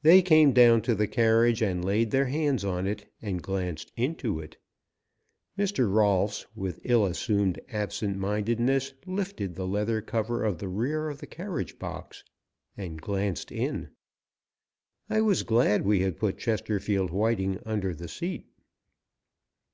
[0.00, 4.40] They came down to the carriage, and laid their hands on it, and glanced into
[4.40, 4.56] it.
[5.58, 5.92] Mr.
[5.92, 11.26] Rolfs, with ill assumed absent mindedness, lifted the leather cover of the rear of the
[11.26, 12.24] carriage box
[12.78, 13.90] and glanced in.
[15.10, 18.46] I was glad we had put Chesterfield Whiting under the seat.